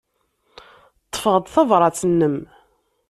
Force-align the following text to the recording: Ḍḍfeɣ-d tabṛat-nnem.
Ḍḍfeɣ-d 1.05 1.45
tabṛat-nnem. 1.53 2.37